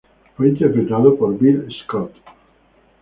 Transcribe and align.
Fue 0.35 0.49
Interpretado 0.49 1.15
por 1.15 1.37
Bill 1.37 1.67
Scott. 1.83 2.11